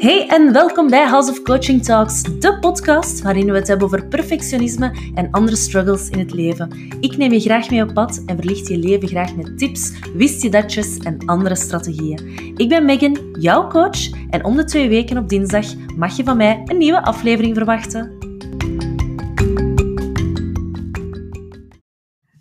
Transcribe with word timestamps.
Hey 0.00 0.28
en 0.28 0.52
welkom 0.52 0.90
bij 0.90 1.06
House 1.06 1.30
of 1.30 1.42
Coaching 1.42 1.84
Talks, 1.84 2.22
de 2.22 2.58
podcast 2.58 3.22
waarin 3.22 3.46
we 3.46 3.52
het 3.52 3.68
hebben 3.68 3.86
over 3.86 4.08
perfectionisme 4.08 5.12
en 5.14 5.30
andere 5.30 5.56
struggles 5.56 6.08
in 6.08 6.18
het 6.18 6.32
leven. 6.32 6.96
Ik 7.00 7.16
neem 7.16 7.32
je 7.32 7.40
graag 7.40 7.70
mee 7.70 7.82
op 7.82 7.94
pad 7.94 8.22
en 8.26 8.36
verlicht 8.36 8.68
je 8.68 8.78
leven 8.78 9.08
graag 9.08 9.36
met 9.36 9.58
tips, 9.58 9.92
wist 10.14 10.42
je 10.42 10.50
datjes 10.50 10.98
en 10.98 11.26
andere 11.26 11.54
strategieën. 11.54 12.54
Ik 12.56 12.68
ben 12.68 12.84
Megan, 12.84 13.36
jouw 13.38 13.68
coach, 13.68 14.10
en 14.30 14.44
om 14.44 14.56
de 14.56 14.64
twee 14.64 14.88
weken 14.88 15.18
op 15.18 15.28
dinsdag 15.28 15.66
mag 15.96 16.16
je 16.16 16.24
van 16.24 16.36
mij 16.36 16.62
een 16.64 16.78
nieuwe 16.78 17.02
aflevering 17.02 17.56
verwachten. 17.56 18.18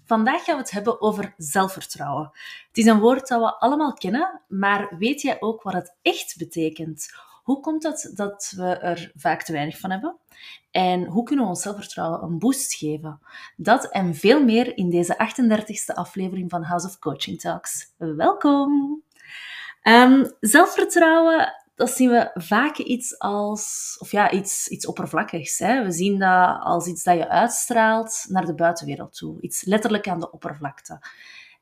Vandaag 0.06 0.44
gaan 0.44 0.56
we 0.56 0.62
het 0.62 0.72
hebben 0.72 1.02
over 1.02 1.34
zelfvertrouwen. 1.38 2.30
Het 2.68 2.78
is 2.78 2.86
een 2.86 3.00
woord 3.00 3.28
dat 3.28 3.40
we 3.40 3.60
allemaal 3.60 3.94
kennen, 3.94 4.42
maar 4.48 4.96
weet 4.98 5.22
jij 5.22 5.38
ook 5.40 5.64
wat 5.64 5.74
het 5.74 5.98
echt 6.02 6.36
betekent? 6.38 7.28
Hoe 7.50 7.60
komt 7.60 7.84
het 7.84 8.12
dat 8.16 8.54
we 8.56 8.78
er 8.78 9.12
vaak 9.16 9.44
te 9.44 9.52
weinig 9.52 9.80
van 9.80 9.92
hebben? 9.92 10.16
En 10.72 11.06
hoe 11.06 11.24
kunnen 11.24 11.46
we 11.46 11.52
ons 11.52 11.62
zelfvertrouwen 11.62 12.24
een 12.24 12.40
boost 12.40 12.74
geven? 12.74 13.20
Dat 13.58 13.90
en 13.90 14.16
veel 14.16 14.44
meer 14.44 14.78
in 14.78 14.90
deze 14.90 15.14
38e 15.14 15.96
aflevering 15.96 16.50
van 16.50 16.64
House 16.64 16.88
of 16.88 17.00
Coaching 17.00 17.40
Talks. 17.40 17.94
Welkom! 17.98 19.04
Um, 19.84 20.32
zelfvertrouwen, 20.40 21.54
dat 21.76 21.90
zien 21.90 22.10
we 22.10 22.32
vaak 22.34 22.78
iets 22.78 23.20
als, 23.20 23.96
of 24.00 24.12
ja, 24.12 24.32
iets, 24.32 24.68
iets 24.68 24.86
oppervlakkigs. 24.86 25.60
Hè? 25.60 25.84
We 25.84 25.92
zien 25.92 26.20
dat 26.20 26.60
als 26.60 26.88
iets 26.88 27.04
dat 27.04 27.18
je 27.18 27.30
uitstraalt 27.30 28.26
naar 28.28 28.46
de 28.46 28.56
buitenwereld 28.56 29.16
toe. 29.16 29.42
Iets 29.42 29.64
letterlijk 29.64 30.08
aan 30.08 30.20
de 30.20 30.32
oppervlakte. 30.32 31.00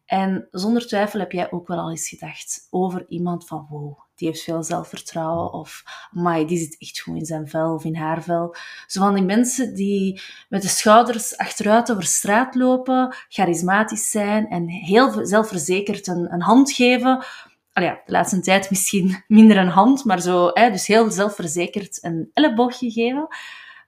En 0.05 0.47
zonder 0.51 0.87
twijfel 0.87 1.19
heb 1.19 1.31
jij 1.31 1.51
ook 1.51 1.67
wel 1.67 1.79
al 1.79 1.89
eens 1.89 2.09
gedacht 2.09 2.67
over 2.69 3.05
iemand 3.07 3.47
van 3.47 3.67
wow, 3.69 3.99
die 4.17 4.27
heeft 4.27 4.43
veel 4.43 4.63
zelfvertrouwen 4.63 5.53
of 5.53 5.83
my, 6.11 6.45
die 6.45 6.57
zit 6.57 6.77
echt 6.79 6.99
goed 6.99 7.15
in 7.15 7.25
zijn 7.25 7.47
vel 7.47 7.73
of 7.73 7.83
in 7.83 7.95
haar 7.95 8.23
vel. 8.23 8.55
Zo 8.87 8.99
van 8.99 9.13
die 9.13 9.23
mensen 9.23 9.75
die 9.75 10.21
met 10.49 10.61
de 10.61 10.67
schouders 10.67 11.37
achteruit 11.37 11.91
over 11.91 12.03
straat 12.03 12.55
lopen, 12.55 13.15
charismatisch 13.29 14.09
zijn 14.09 14.47
en 14.47 14.67
heel 14.67 15.25
zelfverzekerd 15.25 16.07
een, 16.07 16.33
een 16.33 16.41
hand 16.41 16.71
geven. 16.71 17.25
Al 17.73 17.83
ja, 17.83 18.01
de 18.05 18.11
laatste 18.11 18.39
tijd 18.39 18.69
misschien 18.69 19.23
minder 19.27 19.57
een 19.57 19.67
hand, 19.67 20.05
maar 20.05 20.21
zo, 20.21 20.49
hè, 20.53 20.71
dus 20.71 20.87
heel 20.87 21.11
zelfverzekerd 21.11 22.03
een 22.03 22.29
elleboogje 22.33 22.91
geven. 22.91 23.27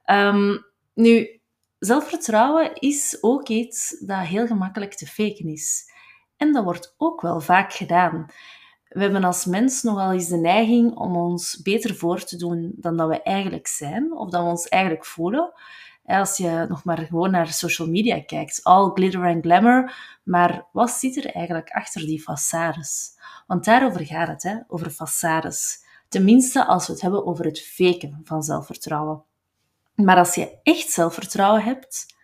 Um, 0.06 0.66
nu, 0.94 1.40
zelfvertrouwen 1.80 2.74
is 2.74 3.18
ook 3.22 3.48
iets 3.48 4.00
dat 4.00 4.20
heel 4.20 4.48
gemakkelijk 4.48 4.94
te 4.94 5.08
faken 5.08 5.48
is. 5.48 5.92
En 6.38 6.54
dat 6.54 6.64
wordt 6.64 6.96
ook 6.98 7.22
wel 7.22 7.40
vaak 7.40 7.74
gedaan. 7.74 8.26
We 8.90 9.02
hebben 9.02 9.24
als 9.24 9.46
mens 9.46 9.84
nogal 9.84 10.12
eens 10.12 10.28
de 10.28 10.38
neiging 10.38 10.96
om 10.96 11.16
ons 11.16 11.62
beter 11.62 11.96
voor 11.96 12.24
te 12.24 12.38
doen 12.38 12.74
dan 12.76 12.98
dat 12.98 13.08
we 13.08 13.22
eigenlijk 13.22 13.68
zijn, 13.68 14.14
of 14.14 14.30
dan 14.30 14.44
we 14.44 14.50
ons 14.50 14.68
eigenlijk 14.68 15.06
voelen. 15.06 15.54
Als 16.06 16.38
je 16.38 16.66
nog 16.70 16.84
maar 16.84 16.98
gewoon 16.98 17.32
naar 17.32 17.48
social 17.48 17.88
media 17.88 18.22
kijkt, 18.22 18.64
all 18.64 18.92
glitter 18.94 19.26
and 19.26 19.44
glamour, 19.44 19.94
maar 20.24 20.66
wat 20.72 20.90
zit 20.90 21.18
er 21.18 21.26
eigenlijk 21.26 21.70
achter 21.70 22.02
die 22.02 22.22
façades? 22.22 23.20
Want 23.48 23.66
daarover 23.66 24.06
gaat 24.06 24.28
het, 24.28 24.44
hè? 24.44 24.58
over 24.68 24.92
façades. 24.92 25.88
Tenminste, 26.08 26.66
als 26.66 26.88
we 26.88 26.94
het 26.94 27.02
hebben 27.02 27.26
over 27.26 27.46
het 27.46 27.62
faken 27.62 28.22
van 28.24 28.44
zelfvertrouwen. 28.44 29.24
Maar 29.96 30.18
als 30.18 30.36
je 30.36 30.60
echt 30.64 30.90
zelfvertrouwen 30.90 31.64
hebt, 31.64 32.18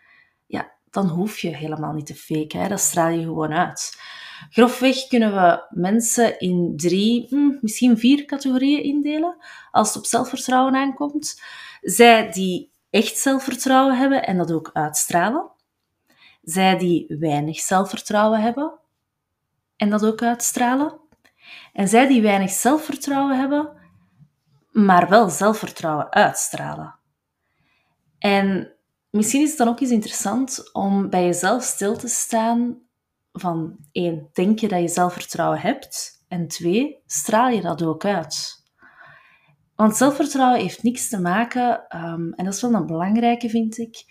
dan 0.96 1.08
hoef 1.08 1.40
je 1.40 1.56
helemaal 1.56 1.94
niet 1.94 2.06
te 2.06 2.16
faken. 2.16 2.60
Hè? 2.60 2.68
Dat 2.68 2.80
straal 2.80 3.10
je 3.10 3.22
gewoon 3.22 3.54
uit. 3.54 4.02
Grofweg 4.50 5.08
kunnen 5.08 5.34
we 5.34 5.66
mensen 5.70 6.40
in 6.40 6.74
drie, 6.76 7.26
hm, 7.30 7.58
misschien 7.62 7.98
vier 7.98 8.26
categorieën 8.26 8.84
indelen 8.84 9.38
als 9.72 9.88
het 9.88 9.98
op 9.98 10.06
zelfvertrouwen 10.06 10.76
aankomt. 10.76 11.42
Zij 11.82 12.32
die 12.32 12.72
echt 12.90 13.18
zelfvertrouwen 13.18 13.98
hebben 13.98 14.24
en 14.24 14.38
dat 14.38 14.52
ook 14.52 14.70
uitstralen. 14.74 15.52
Zij 16.42 16.78
die 16.78 17.16
weinig 17.20 17.60
zelfvertrouwen 17.60 18.42
hebben 18.42 18.80
en 19.76 19.90
dat 19.90 20.06
ook 20.06 20.22
uitstralen. 20.22 21.00
En 21.74 21.88
zij 21.88 22.08
die 22.08 22.22
weinig 22.22 22.50
zelfvertrouwen 22.50 23.40
hebben, 23.40 23.72
maar 24.72 25.10
wel 25.10 25.30
zelfvertrouwen 25.30 26.12
uitstralen. 26.12 26.96
En 28.20 28.75
Misschien 29.16 29.42
is 29.42 29.50
het 29.50 29.58
dan 29.58 29.68
ook 29.68 29.80
eens 29.80 29.92
interessant 29.92 30.74
om 30.74 31.10
bij 31.10 31.24
jezelf 31.26 31.64
stil 31.64 31.98
te 31.98 32.08
staan 32.08 32.82
van 33.32 33.78
één, 33.92 34.30
denk 34.34 34.60
je 34.60 34.68
dat 34.68 34.80
je 34.80 34.88
zelfvertrouwen 34.88 35.60
hebt? 35.60 36.24
En 36.28 36.48
twee, 36.48 37.04
straal 37.06 37.50
je 37.50 37.62
dat 37.62 37.84
ook 37.84 38.06
uit? 38.06 38.64
Want 39.76 39.96
zelfvertrouwen 39.96 40.62
heeft 40.62 40.84
niks 40.84 41.10
te 41.10 41.20
maken, 41.20 41.86
um, 41.96 42.34
en 42.34 42.46
dat 42.46 42.54
is 42.54 42.62
wel 42.62 42.74
een 42.74 42.86
belangrijke, 42.86 43.50
vind 43.50 43.78
ik, 43.78 44.06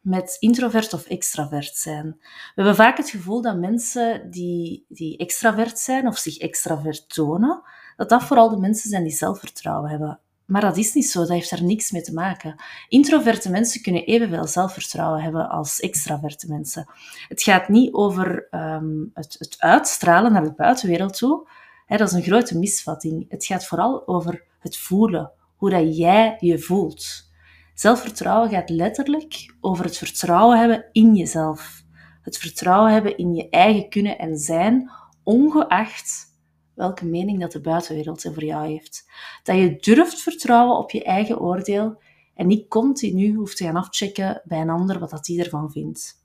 met 0.00 0.36
introvert 0.38 0.92
of 0.92 1.06
extravert 1.06 1.76
zijn. 1.76 2.16
We 2.20 2.52
hebben 2.54 2.74
vaak 2.74 2.96
het 2.96 3.10
gevoel 3.10 3.42
dat 3.42 3.58
mensen 3.58 4.30
die, 4.30 4.84
die 4.88 5.16
extravert 5.16 5.78
zijn 5.78 6.06
of 6.06 6.18
zich 6.18 6.38
extravert 6.38 7.14
tonen, 7.14 7.62
dat 7.96 8.08
dat 8.08 8.24
vooral 8.24 8.48
de 8.48 8.60
mensen 8.60 8.90
zijn 8.90 9.04
die 9.04 9.12
zelfvertrouwen 9.12 9.90
hebben. 9.90 10.20
Maar 10.46 10.60
dat 10.60 10.76
is 10.76 10.92
niet 10.92 11.06
zo, 11.06 11.20
dat 11.20 11.28
heeft 11.28 11.50
daar 11.50 11.62
niks 11.62 11.90
mee 11.90 12.02
te 12.02 12.12
maken. 12.12 12.62
Introverte 12.88 13.50
mensen 13.50 13.82
kunnen 13.82 14.04
evenveel 14.04 14.46
zelfvertrouwen 14.46 15.22
hebben 15.22 15.48
als 15.48 15.80
extraverte 15.80 16.48
mensen. 16.48 16.86
Het 17.28 17.42
gaat 17.42 17.68
niet 17.68 17.92
over 17.92 18.48
um, 18.50 19.10
het, 19.14 19.36
het, 19.38 19.56
uitstralen 19.58 20.32
naar 20.32 20.42
de 20.42 20.52
buitenwereld 20.52 21.16
toe. 21.18 21.48
dat 21.86 22.00
is 22.00 22.12
een 22.12 22.22
grote 22.22 22.58
misvatting. 22.58 23.26
Het 23.28 23.44
gaat 23.44 23.66
vooral 23.66 24.06
over 24.08 24.44
het 24.58 24.76
voelen, 24.76 25.30
hoe 25.56 25.70
dat 25.70 25.96
jij 25.96 26.36
je 26.38 26.58
voelt. 26.58 27.32
Zelfvertrouwen 27.74 28.50
gaat 28.50 28.68
letterlijk 28.68 29.54
over 29.60 29.84
het 29.84 29.96
vertrouwen 29.96 30.58
hebben 30.58 30.84
in 30.92 31.14
jezelf. 31.14 31.82
Het 32.22 32.38
vertrouwen 32.38 32.92
hebben 32.92 33.16
in 33.16 33.34
je 33.34 33.48
eigen 33.48 33.88
kunnen 33.88 34.18
en 34.18 34.38
zijn, 34.38 34.90
ongeacht 35.22 36.33
welke 36.74 37.04
mening 37.04 37.40
dat 37.40 37.52
de 37.52 37.60
buitenwereld 37.60 38.22
voor 38.22 38.44
jou 38.44 38.66
heeft. 38.66 39.08
Dat 39.42 39.56
je 39.56 39.76
durft 39.80 40.20
vertrouwen 40.20 40.78
op 40.78 40.90
je 40.90 41.04
eigen 41.04 41.40
oordeel 41.40 42.02
en 42.34 42.46
niet 42.46 42.68
continu 42.68 43.34
hoeft 43.34 43.56
te 43.56 43.64
gaan 43.64 43.76
afchecken 43.76 44.42
bij 44.44 44.60
een 44.60 44.70
ander 44.70 44.98
wat 44.98 45.10
dat 45.10 45.24
die 45.24 45.42
ervan 45.42 45.70
vindt. 45.70 46.22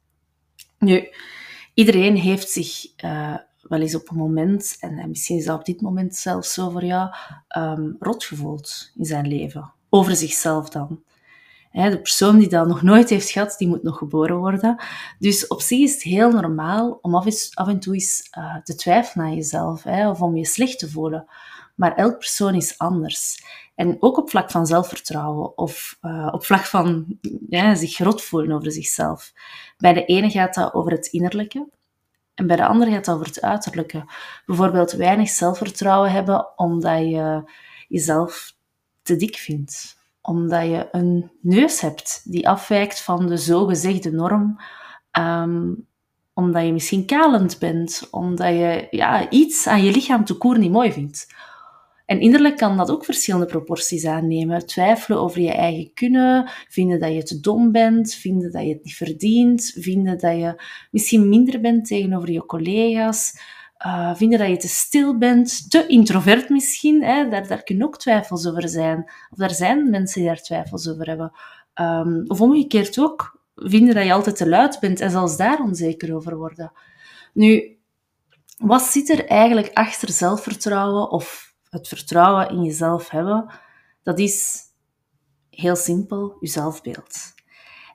Nu, 0.80 1.08
iedereen 1.74 2.16
heeft 2.16 2.50
zich 2.50 3.02
uh, 3.04 3.36
wel 3.62 3.80
eens 3.80 3.96
op 3.96 4.10
een 4.10 4.18
moment, 4.18 4.78
en 4.80 5.10
misschien 5.10 5.38
is 5.38 5.46
dat 5.46 5.60
op 5.60 5.66
dit 5.66 5.82
moment 5.82 6.16
zelfs 6.16 6.54
zo 6.54 6.70
voor 6.70 6.86
jou, 6.86 7.10
um, 7.58 7.96
rot 8.00 8.24
gevoeld 8.24 8.92
in 8.96 9.06
zijn 9.06 9.28
leven. 9.28 9.72
Over 9.90 10.16
zichzelf 10.16 10.70
dan. 10.70 11.04
De 11.72 12.00
persoon 12.02 12.38
die 12.38 12.50
dat 12.50 12.68
nog 12.68 12.82
nooit 12.82 13.10
heeft 13.10 13.30
gehad, 13.30 13.56
die 13.58 13.68
moet 13.68 13.84
nog 13.84 13.98
geboren 13.98 14.38
worden. 14.38 14.84
Dus 15.20 15.48
op 15.48 15.62
zich 15.62 15.80
is 15.80 15.94
het 15.94 16.04
heel 16.04 16.32
normaal 16.32 17.00
om 17.02 17.16
af 17.16 17.68
en 17.68 17.80
toe 17.80 17.94
eens 17.94 18.28
uh, 18.38 18.56
te 18.64 18.76
twijfelen 18.76 19.26
aan 19.26 19.36
jezelf, 19.36 19.86
of 19.86 20.22
om 20.22 20.38
je 20.38 20.46
slecht 20.46 20.80
te 20.80 20.90
voelen. 20.90 21.28
Maar 21.76 21.96
elk 21.96 22.18
persoon 22.18 22.56
is 22.56 22.78
anders. 22.78 23.44
En 23.76 23.98
ook 24.00 24.18
op 24.18 24.30
vlak 24.30 24.52
van 24.52 24.66
zelfvertrouwen 24.66 25.58
of 25.58 25.98
uh, 26.02 26.30
op 26.32 26.46
vlak 26.46 26.66
van 26.66 27.18
zich 27.74 27.98
rot 27.98 28.22
voelen 28.22 28.56
over 28.56 28.72
zichzelf. 28.72 29.34
Bij 29.78 29.94
de 29.94 30.06
ene 30.06 30.30
gaat 30.30 30.54
dat 30.54 30.74
over 30.74 30.92
het 30.92 31.08
innerlijke 31.08 31.68
en 32.36 32.48
bij 32.48 32.56
de 32.56 32.66
andere 32.66 32.92
gaat 32.92 33.06
dat 33.06 33.16
over 33.16 33.28
het 33.28 33.42
uiterlijke. 33.42 34.06
Bijvoorbeeld 34.46 34.92
weinig 34.92 35.30
zelfvertrouwen 35.30 36.12
hebben 36.12 36.58
omdat 36.58 37.00
je 37.00 37.52
jezelf 37.88 38.56
te 39.02 39.16
dik 39.16 39.36
vindt 39.36 39.99
omdat 40.30 40.64
je 40.64 40.88
een 40.92 41.32
neus 41.42 41.82
hebt 41.82 42.22
die 42.24 42.48
afwijkt 42.48 43.02
van 43.02 43.28
de 43.28 43.38
zogezegde 43.38 44.12
norm, 44.12 44.60
um, 45.20 45.88
omdat 46.34 46.66
je 46.66 46.74
misschien 46.74 47.06
kalend 47.06 47.60
bent, 47.60 48.08
omdat 48.12 48.48
je 48.48 48.88
ja, 48.90 49.30
iets 49.30 49.68
aan 49.68 49.84
je 49.84 49.92
lichaam 49.92 50.26
te 50.26 50.38
koer 50.38 50.58
niet 50.58 50.72
mooi 50.72 50.92
vindt. 50.92 51.28
En 52.06 52.20
innerlijk 52.20 52.58
kan 52.58 52.78
dat 52.78 52.92
ook 52.92 53.06
verschillende 53.06 53.46
proporties 53.46 54.06
aannemen. 54.06 54.66
Twijfelen 54.66 55.20
over 55.20 55.42
je 55.42 55.52
eigen 55.52 55.94
kunnen, 55.94 56.50
vinden 56.68 57.00
dat 57.00 57.14
je 57.14 57.24
te 57.24 57.40
dom 57.40 57.72
bent, 57.72 58.14
vinden 58.14 58.52
dat 58.52 58.62
je 58.64 58.74
het 58.74 58.84
niet 58.84 58.96
verdient, 58.96 59.72
vinden 59.76 60.18
dat 60.18 60.36
je 60.36 60.64
misschien 60.92 61.30
minder 61.30 61.62
bent 61.62 61.86
tegenover 61.86 62.32
je 62.32 62.46
collega's, 62.46 63.40
uh, 63.86 64.16
vinden 64.16 64.40
dat 64.40 64.50
je 64.50 64.58
te 64.58 64.68
stil 64.68 65.18
bent, 65.18 65.72
te 65.72 65.88
introvert 65.88 66.50
misschien. 66.50 67.04
Hè? 67.04 67.30
Daar, 67.30 67.48
daar 67.48 67.64
kunnen 67.64 67.88
ook 67.88 67.98
twijfels 67.98 68.48
over 68.48 68.70
zijn. 68.70 69.12
Of 69.30 69.40
er 69.40 69.52
zijn 69.52 69.90
mensen 69.90 70.22
die 70.22 70.30
daar 70.30 70.42
twijfels 70.42 70.90
over 70.90 71.08
hebben. 71.08 71.32
Um, 71.76 72.24
of 72.28 72.42
omgekeerd 72.42 73.00
ook, 73.00 73.42
vinden 73.56 73.96
dat 73.96 74.06
je 74.06 74.14
altijd 74.14 74.36
te 74.36 74.50
luid 74.50 74.80
bent 74.80 75.00
en 75.00 75.12
zelfs 75.12 75.38
daar 75.38 75.60
onzeker 75.60 76.16
over 76.16 76.38
worden. 76.38 76.72
Nu, 77.34 77.78
wat 78.58 78.82
zit 78.82 79.10
er 79.10 79.26
eigenlijk 79.26 79.72
achter 79.74 80.10
zelfvertrouwen 80.10 81.12
of 81.12 81.56
het 81.70 81.88
vertrouwen 81.88 82.50
in 82.50 82.64
jezelf 82.64 83.10
hebben? 83.10 83.54
Dat 84.04 84.20
is 84.20 84.62
heel 85.50 85.76
simpel, 85.76 86.38
je 86.40 86.48
zelfbeeld. 86.48 87.18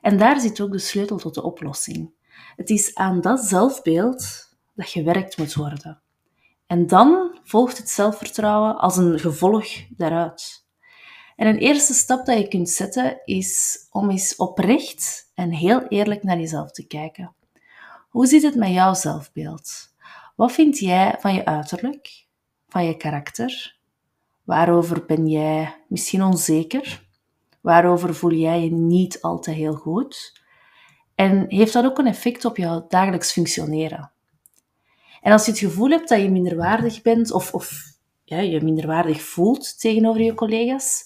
En 0.01 0.17
daar 0.17 0.39
zit 0.39 0.61
ook 0.61 0.71
de 0.71 0.79
sleutel 0.79 1.17
tot 1.17 1.33
de 1.33 1.43
oplossing. 1.43 2.13
Het 2.55 2.69
is 2.69 2.95
aan 2.95 3.21
dat 3.21 3.39
zelfbeeld 3.39 4.44
dat 4.75 4.89
gewerkt 4.89 5.37
moet 5.37 5.53
worden. 5.53 6.01
En 6.67 6.87
dan 6.87 7.39
volgt 7.43 7.77
het 7.77 7.89
zelfvertrouwen 7.89 8.77
als 8.77 8.97
een 8.97 9.19
gevolg 9.19 9.67
daaruit. 9.89 10.65
En 11.35 11.47
een 11.47 11.57
eerste 11.57 11.93
stap 11.93 12.25
dat 12.25 12.37
je 12.37 12.47
kunt 12.47 12.69
zetten 12.69 13.21
is 13.25 13.79
om 13.91 14.09
eens 14.09 14.35
oprecht 14.35 15.31
en 15.33 15.51
heel 15.51 15.87
eerlijk 15.87 16.23
naar 16.23 16.39
jezelf 16.39 16.71
te 16.71 16.87
kijken. 16.87 17.35
Hoe 18.09 18.27
zit 18.27 18.43
het 18.43 18.55
met 18.55 18.69
jouw 18.69 18.93
zelfbeeld? 18.93 19.93
Wat 20.35 20.51
vind 20.51 20.77
jij 20.77 21.15
van 21.19 21.33
je 21.33 21.45
uiterlijk, 21.45 22.25
van 22.67 22.85
je 22.85 22.97
karakter? 22.97 23.77
Waarover 24.43 25.05
ben 25.05 25.27
jij 25.27 25.83
misschien 25.87 26.23
onzeker? 26.23 27.07
Waarover 27.61 28.15
voel 28.15 28.31
jij 28.31 28.63
je 28.63 28.71
niet 28.71 29.21
altijd 29.21 29.55
heel 29.55 29.73
goed? 29.73 30.41
En 31.15 31.45
heeft 31.47 31.73
dat 31.73 31.85
ook 31.85 31.97
een 31.97 32.07
effect 32.07 32.45
op 32.45 32.57
jouw 32.57 32.85
dagelijks 32.87 33.31
functioneren? 33.31 34.11
En 35.25 35.31
als 35.31 35.45
je 35.45 35.51
het 35.51 35.59
gevoel 35.59 35.89
hebt 35.89 36.09
dat 36.09 36.21
je 36.21 36.31
minderwaardig 36.31 37.01
bent 37.01 37.31
of, 37.31 37.53
of 37.53 37.81
ja, 38.23 38.39
je 38.39 38.61
minderwaardig 38.61 39.21
voelt 39.21 39.79
tegenover 39.79 40.21
je 40.21 40.33
collega's, 40.33 41.03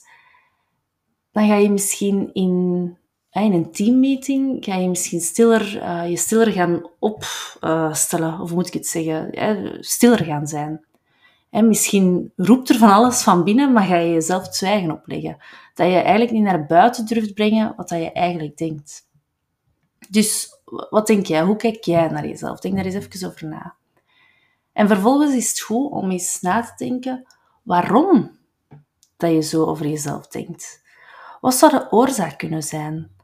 dan 1.31 1.47
ga 1.47 1.55
je 1.55 1.69
misschien 1.71 2.33
in, 2.33 2.97
een 3.31 3.71
teammeeting 3.71 4.65
ga 4.65 4.75
je 4.75 4.89
misschien 4.89 5.19
stiller, 5.19 5.75
uh, 5.75 6.09
je 6.09 6.17
stiller 6.17 6.51
gaan 6.51 6.89
opstellen, 6.99 8.33
uh, 8.33 8.41
of 8.41 8.53
moet 8.53 8.67
ik 8.67 8.73
het 8.73 8.87
zeggen, 8.87 9.77
stiller 9.79 10.23
gaan 10.23 10.47
zijn. 10.47 10.85
En 11.49 11.67
misschien 11.67 12.31
roept 12.35 12.69
er 12.69 12.77
van 12.77 12.91
alles 12.91 13.21
van 13.21 13.43
binnen, 13.43 13.71
maar 13.71 13.83
ga 13.83 13.95
je 13.95 14.13
jezelf 14.13 14.55
zwijgen 14.55 14.91
opleggen. 14.91 15.37
Dat 15.73 15.87
je 15.87 15.97
eigenlijk 15.97 16.31
niet 16.31 16.43
naar 16.43 16.65
buiten 16.65 17.05
durft 17.05 17.33
brengen 17.33 17.73
wat 17.75 17.89
dat 17.89 17.99
je 17.99 18.11
eigenlijk 18.11 18.57
denkt. 18.57 19.09
Dus 20.09 20.49
wat 20.89 21.07
denk 21.07 21.25
jij? 21.25 21.43
Hoe 21.43 21.55
kijk 21.55 21.83
jij 21.83 22.07
naar 22.07 22.27
jezelf? 22.27 22.59
Denk 22.59 22.75
daar 22.75 22.85
eens 22.85 22.95
even 22.95 23.27
over 23.27 23.47
na. 23.47 23.77
En 24.79 24.87
vervolgens 24.87 25.33
is 25.33 25.49
het 25.49 25.59
goed 25.59 25.91
om 25.91 26.11
eens 26.11 26.41
na 26.41 26.61
te 26.61 26.73
denken 26.85 27.25
waarom 27.63 28.31
dat 29.17 29.31
je 29.31 29.41
zo 29.41 29.65
over 29.65 29.87
jezelf 29.87 30.27
denkt. 30.27 30.83
Wat 31.41 31.53
zou 31.53 31.71
de 31.71 31.91
oorzaak 31.91 32.37
kunnen 32.37 32.63
zijn? 32.63 33.17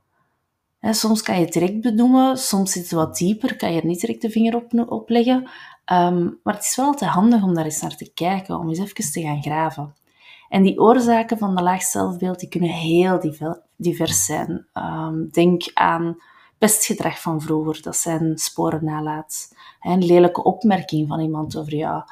soms 0.81 1.21
kan 1.21 1.35
je 1.35 1.43
het 1.43 1.53
direct 1.53 1.81
benoemen, 1.81 2.37
soms 2.37 2.71
zit 2.71 2.83
het 2.83 2.91
wat 2.91 3.17
dieper, 3.17 3.55
kan 3.55 3.73
je 3.73 3.79
er 3.79 3.87
niet 3.87 3.99
direct 3.99 4.21
de 4.21 4.29
vinger 4.29 4.55
op, 4.87 5.09
leggen. 5.09 5.49
Ehm, 5.85 6.23
maar 6.43 6.53
het 6.53 6.63
is 6.63 6.75
wel 6.75 6.85
altijd 6.85 7.11
handig 7.11 7.43
om 7.43 7.53
daar 7.53 7.65
eens 7.65 7.81
naar 7.81 7.95
te 7.95 8.11
kijken, 8.13 8.59
om 8.59 8.69
eens 8.69 8.79
even 8.79 9.11
te 9.11 9.21
gaan 9.21 9.41
graven. 9.41 9.93
En 10.49 10.63
die 10.63 10.79
oorzaken 10.79 11.37
van 11.37 11.55
de 11.55 11.61
laag 11.61 11.81
zelfbeeld 11.81 12.39
die 12.39 12.49
kunnen 12.49 12.69
heel 12.69 13.35
divers 13.75 14.25
zijn. 14.25 14.67
Um, 14.73 15.29
denk 15.31 15.71
aan 15.73 16.17
pestgedrag 16.57 17.21
van 17.21 17.41
vroeger, 17.41 17.81
dat 17.81 17.95
zijn 17.95 18.37
sporen 18.37 18.85
nalaat. 18.85 19.55
Een 19.81 20.05
lelijke 20.05 20.43
opmerking 20.43 21.07
van 21.07 21.19
iemand 21.19 21.57
over 21.57 21.75
jou. 21.75 22.03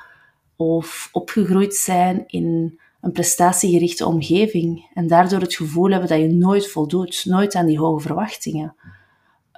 Of 0.56 1.10
opgegroeid 1.12 1.75
zijn 1.75 2.24
in 2.28 2.80
een 3.01 3.12
prestatiegerichte 3.12 4.06
omgeving 4.06 4.90
en 4.94 5.07
daardoor 5.07 5.40
het 5.40 5.56
gevoel 5.56 5.90
hebben 5.90 6.10
dat 6.10 6.19
je 6.19 6.28
nooit 6.28 6.72
voldoet, 6.72 7.25
nooit 7.25 7.56
aan 7.56 7.66
die 7.66 7.80
hoge 7.80 8.01
verwachtingen. 8.01 8.75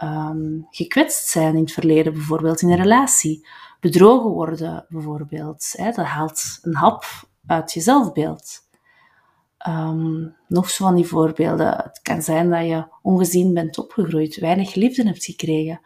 Um, 0.04 0.68
gekwetst 0.70 1.28
zijn 1.28 1.56
in 1.56 1.62
het 1.62 1.72
verleden, 1.72 2.14
bijvoorbeeld 2.14 2.62
in 2.62 2.70
een 2.70 2.78
relatie. 2.78 3.48
Bedrogen 3.80 4.30
worden, 4.30 4.86
bijvoorbeeld. 4.90 5.74
Hè, 5.78 5.92
dat 5.92 6.06
haalt 6.06 6.60
een 6.62 6.76
hap 6.76 7.06
uit 7.46 7.74
je 7.74 7.82
zelfbeeld. 7.82 8.64
Um, 9.67 10.35
nog 10.47 10.69
zo 10.69 10.85
van 10.85 10.95
die 10.95 11.07
voorbeelden. 11.07 11.67
Het 11.67 12.00
kan 12.01 12.21
zijn 12.21 12.50
dat 12.50 12.65
je 12.65 12.88
ongezien 13.01 13.53
bent 13.53 13.77
opgegroeid, 13.77 14.39
weinig 14.39 14.75
liefde 14.75 15.03
hebt 15.03 15.25
gekregen. 15.25 15.81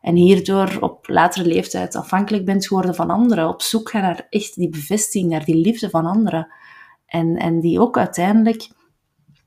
En 0.00 0.14
hierdoor 0.14 0.76
op 0.80 1.08
latere 1.08 1.48
leeftijd 1.48 1.96
afhankelijk 1.96 2.44
bent 2.44 2.66
geworden 2.66 2.94
van 2.94 3.10
anderen. 3.10 3.48
Op 3.48 3.62
zoek 3.62 3.90
gaan 3.90 4.02
naar 4.02 4.26
echt 4.30 4.54
die 4.54 4.68
bevestiging, 4.68 5.30
naar 5.30 5.44
die 5.44 5.56
liefde 5.56 5.90
van 5.90 6.06
anderen. 6.06 6.52
En, 7.06 7.36
en 7.36 7.60
die 7.60 7.80
ook 7.80 7.98
uiteindelijk 7.98 8.68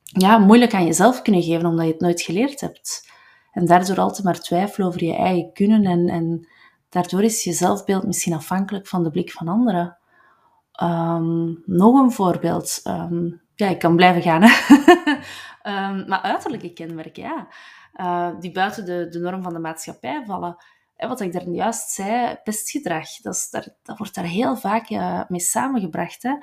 ja, 0.04 0.38
moeilijk 0.38 0.74
aan 0.74 0.86
jezelf 0.86 1.22
kunnen 1.22 1.42
geven, 1.42 1.66
omdat 1.66 1.86
je 1.86 1.92
het 1.92 2.00
nooit 2.00 2.22
geleerd 2.22 2.60
hebt. 2.60 3.10
En 3.52 3.66
daardoor 3.66 4.00
altijd 4.00 4.24
maar 4.24 4.40
twijfelen 4.40 4.88
over 4.88 5.04
je 5.04 5.14
eigen 5.14 5.52
kunnen. 5.52 5.84
En, 5.84 6.08
en 6.08 6.48
daardoor 6.88 7.22
is 7.22 7.44
je 7.44 7.52
zelfbeeld 7.52 8.06
misschien 8.06 8.32
afhankelijk 8.32 8.86
van 8.86 9.02
de 9.02 9.10
blik 9.10 9.32
van 9.32 9.48
anderen. 9.48 9.98
Um, 10.82 11.62
nog 11.66 12.00
een 12.00 12.12
voorbeeld. 12.12 12.80
Um, 12.84 13.41
ja, 13.54 13.68
ik 13.68 13.78
kan 13.78 13.96
blijven 13.96 14.22
gaan. 14.22 14.42
Um, 14.42 16.04
maar 16.08 16.20
uiterlijke 16.20 16.72
kenmerken, 16.72 17.22
ja. 17.22 17.48
Uh, 17.96 18.40
die 18.40 18.52
buiten 18.52 18.84
de, 18.84 19.08
de 19.08 19.18
norm 19.18 19.42
van 19.42 19.52
de 19.52 19.58
maatschappij 19.58 20.22
vallen. 20.26 20.56
En 20.96 21.08
wat 21.08 21.20
ik 21.20 21.32
daar 21.32 21.48
juist 21.48 21.90
zei, 21.90 22.36
pestgedrag, 22.44 23.08
dat, 23.20 23.48
dat 23.82 23.98
wordt 23.98 24.14
daar 24.14 24.24
heel 24.24 24.56
vaak 24.56 24.90
uh, 24.90 25.20
mee 25.28 25.40
samengebracht. 25.40 26.22
Hè? 26.22 26.34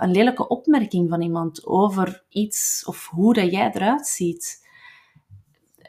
Een 0.00 0.10
lelijke 0.10 0.48
opmerking 0.48 1.08
van 1.08 1.22
iemand 1.22 1.66
over 1.66 2.24
iets 2.28 2.84
of 2.84 3.08
hoe 3.08 3.34
dat 3.34 3.50
jij 3.50 3.70
eruit 3.72 4.06
ziet. 4.06 4.66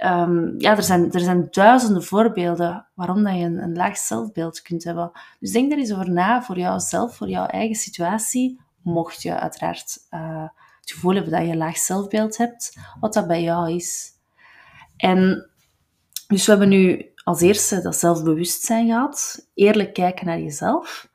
Um, 0.03 0.55
ja, 0.57 0.75
er 0.75 0.83
zijn, 0.83 1.11
er 1.11 1.19
zijn 1.19 1.47
duizenden 1.51 2.03
voorbeelden 2.03 2.87
waarom 2.93 3.23
dat 3.23 3.33
je 3.33 3.43
een, 3.43 3.63
een 3.63 3.75
laag 3.75 3.97
zelfbeeld 3.97 4.61
kunt 4.61 4.83
hebben. 4.83 5.11
Dus 5.39 5.51
denk 5.51 5.69
daar 5.69 5.79
eens 5.79 5.93
over 5.93 6.11
na 6.11 6.43
voor 6.43 6.57
jouzelf, 6.57 7.15
voor 7.15 7.29
jouw 7.29 7.45
eigen 7.45 7.75
situatie 7.75 8.59
mocht 8.87 9.21
je 9.21 9.39
uiteraard 9.39 9.97
uh, 10.11 10.47
het 10.81 10.91
gevoel 10.91 11.13
hebben 11.13 11.31
dat 11.31 11.41
je 11.41 11.47
een 11.47 11.57
laag 11.57 11.77
zelfbeeld 11.77 12.37
hebt, 12.37 12.77
wat 12.99 13.13
dat 13.13 13.27
bij 13.27 13.41
jou 13.41 13.71
is. 13.71 14.11
En 14.97 15.49
dus 16.27 16.45
we 16.45 16.51
hebben 16.51 16.69
nu 16.69 17.11
als 17.23 17.41
eerste 17.41 17.81
dat 17.81 17.95
zelfbewustzijn 17.95 18.87
gehad, 18.87 19.47
eerlijk 19.53 19.93
kijken 19.93 20.25
naar 20.25 20.39
jezelf. 20.39 21.09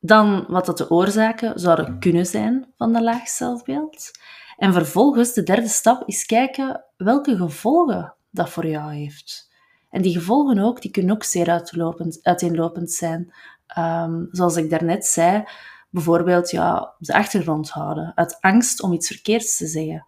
Dan 0.00 0.44
wat 0.48 0.66
dat 0.66 0.78
de 0.78 0.90
oorzaken 0.90 1.58
zouden 1.60 1.98
kunnen 1.98 2.26
zijn 2.26 2.72
van 2.76 2.94
een 2.94 3.02
laag 3.02 3.28
zelfbeeld. 3.28 4.10
En 4.56 4.72
vervolgens, 4.72 5.32
de 5.32 5.42
derde 5.42 5.68
stap, 5.68 6.02
is 6.06 6.26
kijken 6.26 6.84
welke 6.96 7.36
gevolgen 7.36 8.14
dat 8.30 8.50
voor 8.50 8.66
jou 8.66 8.94
heeft. 8.94 9.50
En 9.90 10.02
die 10.02 10.12
gevolgen 10.12 10.58
ook, 10.58 10.82
die 10.82 10.90
kunnen 10.90 11.14
ook 11.14 11.24
zeer 11.24 11.64
uiteenlopend 12.22 12.92
zijn. 12.92 13.32
Um, 13.78 14.28
zoals 14.30 14.56
ik 14.56 14.70
daarnet 14.70 15.06
zei, 15.06 15.44
bijvoorbeeld 15.90 16.50
ja, 16.50 16.94
de 16.98 17.14
achtergrond 17.14 17.70
houden, 17.70 18.12
uit 18.14 18.36
angst 18.40 18.82
om 18.82 18.92
iets 18.92 19.06
verkeerds 19.06 19.56
te 19.56 19.66
zeggen. 19.66 20.06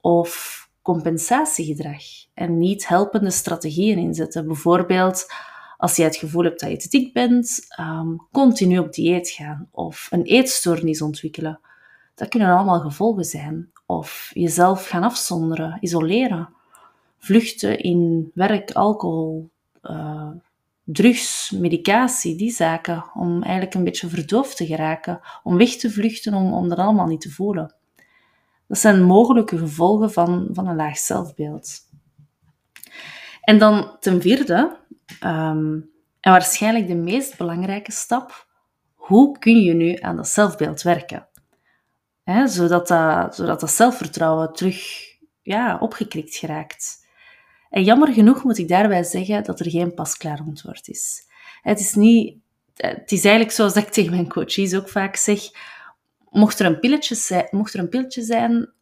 Of 0.00 0.62
compensatiegedrag 0.82 2.02
en 2.34 2.58
niet 2.58 2.88
helpende 2.88 3.30
strategieën 3.30 3.98
inzetten. 3.98 4.46
Bijvoorbeeld 4.46 5.26
als 5.76 5.96
je 5.96 6.02
het 6.02 6.16
gevoel 6.16 6.44
hebt 6.44 6.60
dat 6.60 6.70
je 6.70 6.76
te 6.76 6.88
dik 6.88 7.12
bent, 7.12 7.66
um, 7.80 8.26
continu 8.32 8.78
op 8.78 8.92
dieet 8.92 9.28
gaan 9.28 9.68
of 9.70 10.08
een 10.10 10.22
eetstoornis 10.22 11.02
ontwikkelen. 11.02 11.60
Dat 12.14 12.28
kunnen 12.28 12.48
allemaal 12.48 12.80
gevolgen 12.80 13.24
zijn. 13.24 13.72
Of 13.86 14.30
jezelf 14.32 14.88
gaan 14.88 15.02
afzonderen, 15.02 15.78
isoleren, 15.80 16.48
vluchten 17.18 17.78
in 17.78 18.30
werk, 18.34 18.72
alcohol, 18.72 19.50
uh, 19.82 20.30
drugs, 20.84 21.50
medicatie, 21.50 22.36
die 22.36 22.50
zaken, 22.50 23.04
om 23.14 23.42
eigenlijk 23.42 23.74
een 23.74 23.84
beetje 23.84 24.08
verdoofd 24.08 24.56
te 24.56 24.66
geraken, 24.66 25.20
om 25.42 25.56
weg 25.56 25.76
te 25.76 25.90
vluchten, 25.90 26.34
om, 26.34 26.52
om 26.52 26.68
dat 26.68 26.78
allemaal 26.78 27.06
niet 27.06 27.20
te 27.20 27.30
voelen. 27.30 27.74
Dat 28.68 28.78
zijn 28.78 29.02
mogelijke 29.02 29.58
gevolgen 29.58 30.12
van, 30.12 30.48
van 30.52 30.66
een 30.66 30.76
laag 30.76 30.98
zelfbeeld. 30.98 31.80
En 33.40 33.58
dan 33.58 33.96
ten 34.00 34.20
vierde, 34.20 34.76
um, 35.24 35.90
en 36.20 36.32
waarschijnlijk 36.32 36.86
de 36.86 36.94
meest 36.94 37.36
belangrijke 37.36 37.92
stap, 37.92 38.48
hoe 38.94 39.38
kun 39.38 39.62
je 39.62 39.74
nu 39.74 39.96
aan 39.96 40.16
dat 40.16 40.28
zelfbeeld 40.28 40.82
werken? 40.82 41.28
zodat, 42.44 42.88
dat, 42.88 43.34
zodat 43.34 43.60
dat 43.60 43.70
zelfvertrouwen 43.70 44.52
terug 44.52 44.84
ja, 45.42 45.78
opgekrikt 45.80 46.36
geraakt. 46.36 47.03
En 47.74 47.84
jammer 47.84 48.12
genoeg 48.12 48.44
moet 48.44 48.58
ik 48.58 48.68
daarbij 48.68 49.02
zeggen 49.02 49.44
dat 49.44 49.60
er 49.60 49.70
geen 49.70 49.94
pasklaar 49.94 50.40
antwoord 50.46 50.88
is. 50.88 51.22
Het 51.62 51.80
is, 51.80 51.94
niet, 51.94 52.36
het 52.76 53.12
is 53.12 53.24
eigenlijk 53.24 53.54
zoals 53.54 53.76
ik 53.76 53.88
tegen 53.88 54.10
mijn 54.10 54.28
coaches 54.28 54.74
ook 54.74 54.88
vaak 54.88 55.16
zeg, 55.16 55.40
mocht 56.30 56.58
er 56.58 56.66
een 56.66 56.80
pilletje 56.80 57.14
zijn, 57.14 57.48
mocht 57.50 57.74
er 57.74 57.80
een 57.80 57.88
pilletje 57.88 58.22
zijn 58.22 58.72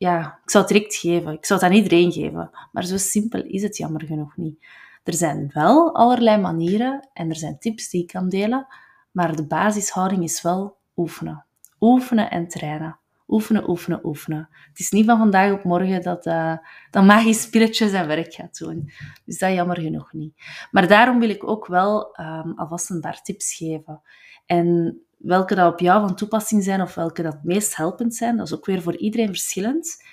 ja, 0.00 0.38
ik 0.44 0.50
zou 0.50 0.64
het 0.64 0.72
direct 0.72 0.94
geven. 0.94 1.32
Ik 1.32 1.44
zou 1.44 1.60
het 1.60 1.68
aan 1.68 1.76
iedereen 1.76 2.12
geven. 2.12 2.50
Maar 2.72 2.84
zo 2.84 2.96
simpel 2.96 3.42
is 3.44 3.62
het 3.62 3.76
jammer 3.76 4.04
genoeg 4.04 4.36
niet. 4.36 4.64
Er 5.04 5.14
zijn 5.14 5.50
wel 5.52 5.94
allerlei 5.94 6.40
manieren 6.40 7.08
en 7.12 7.28
er 7.28 7.36
zijn 7.36 7.58
tips 7.58 7.90
die 7.90 8.02
ik 8.02 8.06
kan 8.06 8.28
delen, 8.28 8.66
maar 9.10 9.36
de 9.36 9.46
basishouding 9.46 10.22
is 10.22 10.42
wel 10.42 10.76
oefenen. 10.96 11.44
Oefenen 11.80 12.30
en 12.30 12.48
trainen. 12.48 12.99
Oefenen, 13.32 13.70
oefenen, 13.70 14.06
oefenen. 14.06 14.48
Het 14.68 14.78
is 14.78 14.90
niet 14.90 15.06
van 15.06 15.18
vandaag 15.18 15.52
op 15.52 15.64
morgen 15.64 16.02
dat, 16.02 16.26
uh, 16.26 16.56
dat 16.90 17.04
magisch 17.04 17.48
pilletje 17.48 17.88
zijn 17.88 18.06
werk 18.06 18.34
gaat 18.34 18.58
doen. 18.58 18.90
Dus 19.24 19.38
dat 19.38 19.52
jammer 19.52 19.80
genoeg 19.80 20.12
niet. 20.12 20.34
Maar 20.70 20.88
daarom 20.88 21.18
wil 21.18 21.28
ik 21.28 21.48
ook 21.48 21.66
wel 21.66 22.20
um, 22.20 22.52
alvast 22.56 22.90
een 22.90 23.00
paar 23.00 23.22
tips 23.22 23.54
geven. 23.54 24.02
En 24.46 25.00
welke 25.16 25.54
dat 25.54 25.72
op 25.72 25.80
jou 25.80 26.06
van 26.06 26.16
toepassing 26.16 26.62
zijn 26.62 26.82
of 26.82 26.94
welke 26.94 27.22
dat 27.22 27.32
het 27.32 27.44
meest 27.44 27.76
helpend 27.76 28.14
zijn, 28.14 28.36
dat 28.36 28.46
is 28.46 28.54
ook 28.54 28.66
weer 28.66 28.82
voor 28.82 28.96
iedereen 28.96 29.28
verschillend. 29.28 30.04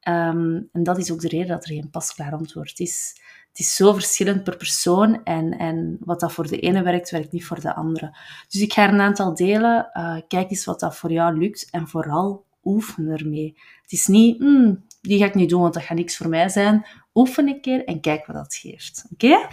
Ehm, 0.00 0.60
en 0.72 0.82
dat 0.82 0.98
is 0.98 1.12
ook 1.12 1.20
de 1.20 1.28
reden 1.28 1.48
dat 1.48 1.64
er 1.64 1.74
geen 1.74 1.90
pasklaar 1.90 2.32
antwoord 2.32 2.80
is. 2.80 3.20
Het 3.48 3.58
is 3.58 3.74
zo 3.74 3.92
verschillend 3.92 4.44
per 4.44 4.56
persoon 4.56 5.24
en, 5.24 5.58
en 5.58 5.96
wat 6.00 6.20
dat 6.20 6.32
voor 6.32 6.46
de 6.46 6.60
ene 6.60 6.82
werkt, 6.82 7.10
werkt 7.10 7.32
niet 7.32 7.46
voor 7.46 7.60
de 7.60 7.74
andere. 7.74 8.16
Dus 8.48 8.60
ik 8.60 8.72
ga 8.72 8.88
een 8.88 9.00
aantal 9.00 9.34
delen. 9.34 9.90
Uh, 9.92 10.16
kijk 10.28 10.50
eens 10.50 10.64
wat 10.64 10.80
dat 10.80 10.96
voor 10.96 11.12
jou 11.12 11.38
lukt 11.38 11.68
en 11.70 11.88
vooral 11.88 12.45
oefen 12.66 13.08
ermee. 13.08 13.58
Het 13.82 13.92
is 13.92 14.06
niet, 14.06 14.38
hmm, 14.38 14.84
die 15.00 15.18
ga 15.18 15.24
ik 15.24 15.34
niet 15.34 15.48
doen, 15.48 15.60
want 15.60 15.74
dat 15.74 15.82
gaat 15.82 15.96
niks 15.96 16.16
voor 16.16 16.28
mij 16.28 16.48
zijn. 16.48 16.86
Oefen 17.14 17.48
een 17.48 17.60
keer 17.60 17.84
en 17.84 18.00
kijk 18.00 18.26
wat 18.26 18.36
dat 18.36 18.54
geeft. 18.54 19.06
Oké? 19.12 19.48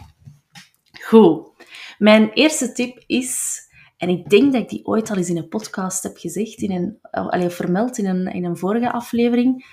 Goed. 1.02 1.48
Mijn 1.98 2.30
eerste 2.30 2.72
tip 2.72 3.04
is, 3.08 3.60
en 3.98 4.10
ik 4.10 4.30
denk 4.30 4.54
dat 4.54 4.62
ik 4.62 4.70
die 4.70 4.86
ooit 4.86 5.10
al 5.10 5.18
eens 5.18 5.30
in 5.30 5.38
een 5.38 5.48
podcast 5.48 6.04
heb 6.04 6.18
gezegd, 6.18 6.62
in 6.62 6.72
een, 6.72 6.98
allee, 7.12 7.50
vermeld 7.50 7.98
in 7.98 8.06
een, 8.06 8.28
in 8.28 8.46
een 8.46 8.58
vorige 8.58 8.92
aflevering, 8.92 9.66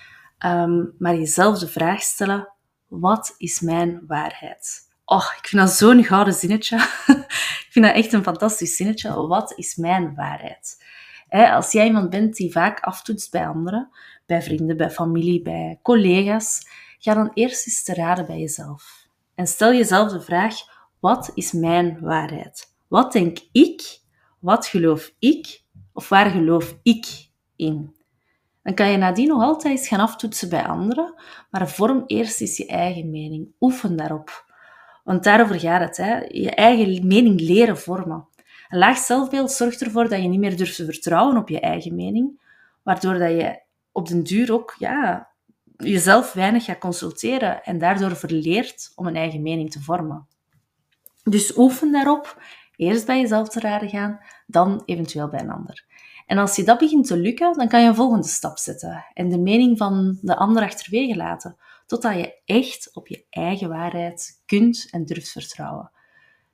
um, 0.47 0.95
maar 0.99 1.15
jezelf 1.15 1.59
de 1.59 1.69
vraag 1.69 2.03
stellen, 2.03 2.49
wat 2.87 3.35
is 3.39 3.61
mijn 3.61 4.03
waarheid? 4.07 4.89
Oh, 5.05 5.27
ik 5.39 5.49
vind 5.49 5.63
dat 5.63 5.71
zo'n 5.71 6.05
gouden 6.05 6.35
zinnetje. 6.35 6.77
ik 7.67 7.69
vind 7.71 7.85
dat 7.85 7.95
echt 7.95 8.13
een 8.13 8.23
fantastisch 8.23 8.77
zinnetje. 8.77 9.27
Wat 9.27 9.53
is 9.57 9.77
mijn 9.77 10.15
waarheid? 10.15 10.85
Als 11.31 11.73
jij 11.73 11.87
iemand 11.87 12.11
bent 12.11 12.37
die 12.37 12.53
vaak 12.53 12.81
aftoetst 12.81 13.31
bij 13.31 13.47
anderen, 13.47 13.89
bij 14.27 14.43
vrienden, 14.43 14.77
bij 14.77 14.91
familie, 14.91 15.43
bij 15.43 15.79
collega's, 15.83 16.69
ga 16.99 17.15
dan 17.15 17.31
eerst 17.35 17.67
eens 17.67 17.83
te 17.83 17.95
raden 17.95 18.27
bij 18.27 18.39
jezelf. 18.39 19.07
En 19.35 19.47
stel 19.47 19.73
jezelf 19.73 20.13
de 20.13 20.21
vraag, 20.21 20.55
wat 21.01 21.31
is 21.35 21.53
mijn 21.53 21.99
waarheid? 22.01 22.75
Wat 22.89 23.13
denk 23.13 23.39
ik? 23.53 24.01
Wat 24.39 24.67
geloof 24.67 25.13
ik? 25.19 25.63
Of 25.93 26.09
waar 26.09 26.31
geloof 26.31 26.77
ik 26.83 27.29
in? 27.57 27.95
Dan 28.63 28.75
kan 28.75 28.91
je 28.91 28.97
nadien 28.97 29.29
nog 29.29 29.43
altijd 29.43 29.79
eens 29.79 29.89
gaan 29.89 30.01
aftoetsen 30.01 30.49
bij 30.49 30.67
anderen, 30.67 31.15
maar 31.51 31.69
vorm 31.69 32.03
eerst 32.07 32.41
eens 32.41 32.57
je 32.57 32.67
eigen 32.67 33.11
mening. 33.11 33.53
Oefen 33.61 33.97
daarop. 33.97 34.49
Want 35.05 35.25
daarover 35.25 35.61
gaat 35.61 35.81
het, 35.81 35.97
hè? 35.97 36.19
je 36.19 36.51
eigen 36.51 37.07
mening 37.07 37.41
leren 37.41 37.79
vormen. 37.79 38.29
Een 38.71 38.79
laag 38.79 38.99
zelfbeeld 38.99 39.53
zorgt 39.53 39.83
ervoor 39.83 40.09
dat 40.09 40.23
je 40.23 40.29
niet 40.29 40.41
meer 40.41 40.57
durft 40.57 40.77
te 40.77 40.85
vertrouwen 40.85 41.37
op 41.37 41.49
je 41.49 41.61
eigen 41.61 41.95
mening, 41.95 42.43
waardoor 42.83 43.19
dat 43.19 43.31
je 43.31 43.63
op 43.93 44.09
den 44.09 44.23
duur 44.23 44.53
ook 44.53 44.75
ja, 44.79 45.29
jezelf 45.77 46.33
weinig 46.33 46.65
gaat 46.65 46.79
consulteren 46.79 47.63
en 47.63 47.79
daardoor 47.79 48.17
verleert 48.17 48.93
om 48.95 49.07
een 49.07 49.17
eigen 49.17 49.43
mening 49.43 49.71
te 49.71 49.81
vormen. 49.81 50.27
Dus 51.23 51.57
oefen 51.57 51.93
daarop, 51.93 52.43
eerst 52.77 53.07
bij 53.07 53.21
jezelf 53.21 53.49
te 53.49 53.61
raden 53.61 53.89
gaan, 53.89 54.21
dan 54.47 54.83
eventueel 54.85 55.29
bij 55.29 55.41
een 55.41 55.51
ander. 55.51 55.85
En 56.27 56.39
als 56.39 56.57
je 56.57 56.65
dat 56.65 56.79
begint 56.79 57.07
te 57.07 57.17
lukken, 57.17 57.57
dan 57.57 57.69
kan 57.69 57.83
je 57.83 57.89
een 57.89 57.95
volgende 57.95 58.29
stap 58.29 58.59
zetten 58.59 59.05
en 59.13 59.29
de 59.29 59.39
mening 59.39 59.79
van 59.79 60.19
de 60.21 60.37
ander 60.37 60.63
achterwege 60.63 61.17
laten, 61.17 61.57
totdat 61.87 62.15
je 62.15 62.41
echt 62.45 62.95
op 62.95 63.09
je 63.09 63.27
eigen 63.31 63.69
waarheid 63.69 64.43
kunt 64.47 64.89
en 64.91 65.05
durft 65.05 65.31
vertrouwen. 65.31 65.91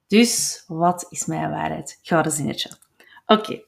Dus 0.06 0.64
wat 0.66 1.06
is 1.08 1.26
mijn 1.26 1.50
waarheid? 1.50 1.98
Gouden 2.02 2.32
zinnetje. 2.32 2.70
Oké. 3.26 3.62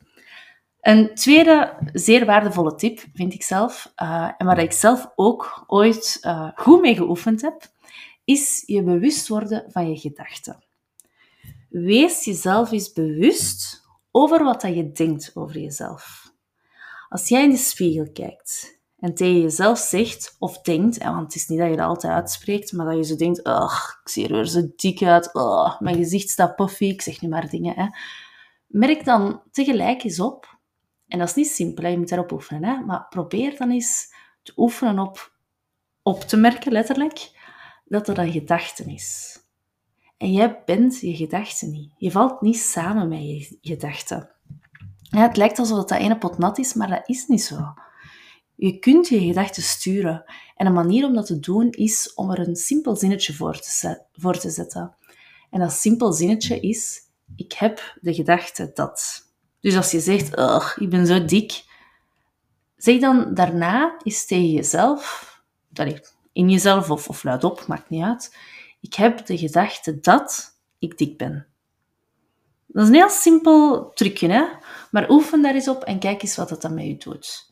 Een 0.81 1.15
tweede 1.15 1.77
zeer 1.93 2.27
waardevolle 2.27 2.75
tip, 2.75 3.05
vind 3.15 3.35
ik 3.35 3.43
zelf, 3.43 3.93
uh, 4.03 4.31
en 4.39 4.47
waar 4.47 4.59
ik 4.59 4.73
zelf 4.73 5.13
ook 5.15 5.65
ooit 5.67 6.19
uh, 6.23 6.51
goed 6.55 6.81
mee 6.81 6.95
geoefend 6.95 7.43
heb, 7.43 7.63
is 8.25 8.63
je 8.67 8.83
bewust 8.83 9.29
worden 9.29 9.65
van 9.69 9.91
je 9.91 9.97
gedachten. 9.97 10.65
Wees 11.69 12.25
jezelf 12.25 12.73
eens 12.73 12.93
bewust 12.93 13.83
over 14.11 14.45
wat 14.45 14.61
dat 14.61 14.75
je 14.75 14.93
denkt 14.93 15.31
over 15.35 15.59
jezelf. 15.59 16.33
Als 17.09 17.29
jij 17.29 17.43
in 17.43 17.51
de 17.51 17.57
spiegel 17.57 18.13
kijkt 18.13 18.78
en 19.01 19.15
tegen 19.15 19.41
jezelf 19.41 19.79
zegt 19.79 20.37
of 20.39 20.61
denkt, 20.61 20.99
want 20.99 21.21
het 21.21 21.35
is 21.35 21.49
niet 21.49 21.59
dat 21.59 21.71
je 21.71 21.77
dat 21.77 21.87
altijd 21.87 22.13
uitspreekt, 22.13 22.73
maar 22.73 22.87
dat 22.87 22.97
je 22.97 23.05
zo 23.05 23.17
denkt, 23.17 23.45
ach, 23.45 24.01
ik 24.03 24.09
zie 24.09 24.29
er 24.29 24.33
weer 24.33 24.47
zo 24.47 24.69
dik 24.77 25.03
uit, 25.03 25.35
oh, 25.35 25.81
mijn 25.81 25.97
gezicht 25.97 26.29
staat 26.29 26.57
puffy, 26.57 26.85
ik 26.85 27.03
zeg 27.03 27.21
nu 27.21 27.29
maar 27.29 27.49
dingen. 27.49 27.75
Hè. 27.75 27.87
Merk 28.67 29.05
dan 29.05 29.43
tegelijk 29.51 30.05
eens 30.05 30.21
op, 30.21 30.59
en 31.09 31.19
dat 31.19 31.29
is 31.29 31.35
niet 31.35 31.49
simpel, 31.49 31.91
je 31.91 31.99
moet 31.99 32.09
daarop 32.09 32.33
oefenen, 32.33 32.65
hè, 32.65 32.85
maar 32.85 33.07
probeer 33.09 33.57
dan 33.57 33.71
eens 33.71 34.15
te 34.43 34.53
oefenen 34.57 34.99
op 34.99 35.37
op 36.09 36.21
te 36.21 36.37
merken, 36.37 36.73
letterlijk, 36.73 37.31
dat 37.85 38.09
er 38.09 38.19
een 38.19 38.33
gedachte 38.33 38.85
is. 38.85 39.39
En 40.17 40.33
jij 40.33 40.63
bent 40.65 41.01
je 41.01 41.17
gedachten 41.17 41.71
niet. 41.71 41.93
Je 41.97 42.11
valt 42.11 42.41
niet 42.41 42.59
samen 42.59 43.09
met 43.09 43.21
je 43.21 43.59
gedachten. 43.61 44.31
Het 45.09 45.37
lijkt 45.37 45.59
alsof 45.59 45.85
dat 45.85 45.99
ene 45.99 46.19
pot 46.19 46.39
nat 46.39 46.59
is, 46.59 46.75
maar 46.75 46.89
dat 46.89 47.09
is 47.09 47.27
niet 47.27 47.43
zo. 47.43 47.75
Je 48.61 48.79
kunt 48.79 49.09
je 49.09 49.21
gedachten 49.21 49.63
sturen. 49.63 50.25
En 50.57 50.67
een 50.67 50.73
manier 50.73 51.07
om 51.07 51.15
dat 51.15 51.27
te 51.27 51.41
doen 51.41 51.71
is 51.71 52.15
om 52.15 52.31
er 52.31 52.49
een 52.49 52.57
simpel 52.57 52.97
zinnetje 52.97 53.35
voor 53.35 53.61
te, 53.61 54.03
voor 54.13 54.39
te 54.39 54.51
zetten. 54.51 54.97
En 55.51 55.61
dat 55.61 55.73
simpel 55.73 56.13
zinnetje 56.13 56.61
is: 56.61 57.01
Ik 57.37 57.53
heb 57.53 57.97
de 58.01 58.15
gedachte 58.15 58.71
dat. 58.75 59.27
Dus 59.61 59.77
als 59.77 59.91
je 59.91 60.01
zegt: 60.01 60.29
ik 60.81 60.91
ben 60.91 61.07
zo 61.07 61.25
dik, 61.25 61.65
zeg 62.77 63.01
dan 63.01 63.35
daarna 63.35 63.97
eens 64.03 64.27
tegen 64.27 64.51
jezelf, 64.51 65.27
in 66.33 66.51
jezelf 66.51 66.91
of, 66.91 67.09
of 67.09 67.25
luidop, 67.25 67.67
maakt 67.67 67.91
niet 67.91 68.05
uit. 68.05 68.37
Ik 68.81 68.95
heb 68.95 69.27
de 69.27 69.39
gedachte 69.39 70.01
dat 70.01 70.59
ik 70.79 70.99
dik 70.99 71.17
ben. 71.17 71.47
Dat 72.67 72.83
is 72.83 72.89
een 72.89 72.95
heel 72.95 73.09
simpel 73.09 73.91
trucje, 73.95 74.29
hè? 74.29 74.45
maar 74.91 75.11
oefen 75.11 75.43
daar 75.43 75.55
eens 75.55 75.69
op 75.69 75.85
en 75.85 75.99
kijk 75.99 76.23
eens 76.23 76.37
wat 76.37 76.49
dat 76.49 76.63
dan 76.63 76.75
met 76.75 76.85
je 76.85 76.97
doet. 76.97 77.48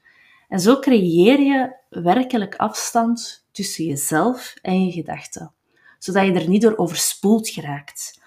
En 0.49 0.61
zo 0.61 0.79
creëer 0.79 1.41
je 1.41 1.77
werkelijk 1.89 2.55
afstand 2.55 3.47
tussen 3.53 3.85
jezelf 3.85 4.55
en 4.63 4.85
je 4.85 4.93
gedachten, 4.93 5.53
zodat 5.99 6.27
je 6.27 6.33
er 6.33 6.49
niet 6.49 6.63
door 6.63 6.77
overspoeld 6.77 7.49
geraakt. 7.49 8.25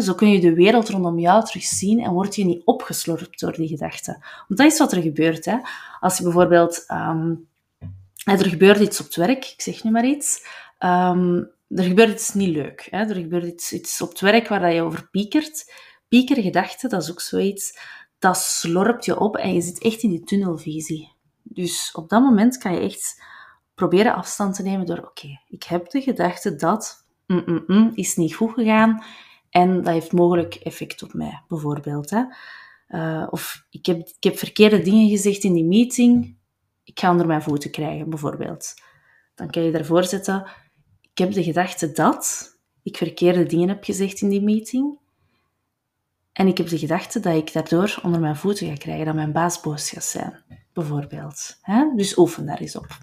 Zo 0.00 0.14
kun 0.14 0.30
je 0.30 0.40
de 0.40 0.54
wereld 0.54 0.88
rondom 0.88 1.18
jou 1.18 1.44
terugzien 1.44 2.00
en 2.00 2.12
word 2.12 2.34
je 2.34 2.44
niet 2.44 2.62
opgeslorpt 2.64 3.40
door 3.40 3.52
die 3.52 3.68
gedachten. 3.68 4.24
Want 4.48 4.60
dat 4.60 4.72
is 4.72 4.78
wat 4.78 4.92
er 4.92 5.02
gebeurt. 5.02 5.44
Hè? 5.44 5.56
Als 6.00 6.16
je 6.16 6.22
bijvoorbeeld... 6.22 6.84
Um, 6.88 7.48
er 8.24 8.48
gebeurt 8.48 8.80
iets 8.80 9.00
op 9.00 9.06
het 9.06 9.16
werk, 9.16 9.44
ik 9.44 9.60
zeg 9.60 9.84
nu 9.84 9.90
maar 9.90 10.06
iets. 10.06 10.46
Um, 10.78 11.50
er 11.68 11.84
gebeurt 11.84 12.12
iets 12.12 12.34
niet 12.34 12.48
leuk. 12.48 12.88
Hè? 12.90 12.98
Er 12.98 13.14
gebeurt 13.14 13.44
iets, 13.44 13.72
iets 13.72 14.00
op 14.00 14.08
het 14.08 14.20
werk 14.20 14.48
waar 14.48 14.72
je 14.72 14.82
over 14.82 15.08
piekert. 15.10 15.72
Piekergedachten, 16.08 16.88
dat 16.88 17.02
is 17.02 17.10
ook 17.10 17.20
zoiets. 17.20 17.78
Dat 18.18 18.36
slorpt 18.36 19.04
je 19.04 19.18
op 19.18 19.36
en 19.36 19.54
je 19.54 19.60
zit 19.60 19.82
echt 19.82 20.02
in 20.02 20.10
die 20.10 20.24
tunnelvisie. 20.24 21.11
Dus 21.54 21.92
op 21.92 22.08
dat 22.08 22.22
moment 22.22 22.58
kan 22.58 22.72
je 22.72 22.80
echt 22.80 23.22
proberen 23.74 24.14
afstand 24.14 24.54
te 24.54 24.62
nemen 24.62 24.86
door, 24.86 24.98
oké, 24.98 25.40
ik 25.48 25.62
heb 25.62 25.90
de 25.90 26.02
gedachte 26.02 26.54
dat 26.54 27.06
mm, 27.26 27.42
mm, 27.46 27.64
mm, 27.66 27.90
is 27.94 28.16
niet 28.16 28.34
goed 28.34 28.52
gegaan 28.52 29.04
en 29.50 29.82
dat 29.82 29.92
heeft 29.92 30.12
mogelijk 30.12 30.54
effect 30.54 31.02
op 31.02 31.12
mij, 31.12 31.42
bijvoorbeeld. 31.48 32.10
Hè. 32.10 32.24
Uh, 32.88 33.26
of 33.30 33.66
ik 33.70 33.86
heb, 33.86 33.98
ik 33.98 34.24
heb 34.24 34.38
verkeerde 34.38 34.82
dingen 34.82 35.08
gezegd 35.08 35.44
in 35.44 35.52
die 35.52 35.64
meeting, 35.64 36.36
ik 36.84 37.00
ga 37.00 37.10
onder 37.10 37.26
mijn 37.26 37.42
voeten 37.42 37.70
krijgen, 37.70 38.10
bijvoorbeeld. 38.10 38.74
Dan 39.34 39.50
kan 39.50 39.62
je 39.62 39.72
daarvoor 39.72 40.04
zetten, 40.04 40.46
ik 41.00 41.18
heb 41.18 41.32
de 41.32 41.42
gedachte 41.42 41.92
dat 41.92 42.52
ik 42.82 42.96
verkeerde 42.96 43.44
dingen 43.44 43.68
heb 43.68 43.84
gezegd 43.84 44.20
in 44.20 44.28
die 44.28 44.42
meeting. 44.42 44.98
En 46.32 46.46
ik 46.46 46.58
heb 46.58 46.68
de 46.68 46.78
gedachte 46.78 47.20
dat 47.20 47.34
ik 47.34 47.52
daardoor 47.52 48.00
onder 48.02 48.20
mijn 48.20 48.36
voeten 48.36 48.66
ga 48.66 48.74
krijgen, 48.74 49.04
dat 49.04 49.14
mijn 49.14 49.32
baas 49.32 49.60
boos 49.60 49.90
gaat 49.90 50.04
zijn, 50.04 50.44
bijvoorbeeld. 50.72 51.56
Dus 51.96 52.18
oefen 52.18 52.46
daar 52.46 52.58
eens 52.58 52.76
op. 52.76 52.98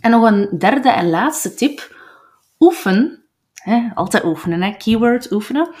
En 0.00 0.10
nog 0.10 0.30
een 0.30 0.58
derde 0.58 0.90
en 0.90 1.10
laatste 1.10 1.54
tip. 1.54 1.96
Oefen, 2.58 3.24
altijd 3.94 4.24
oefenen, 4.24 4.62
hè? 4.62 4.76
keyword 4.76 5.32
oefenen. 5.32 5.74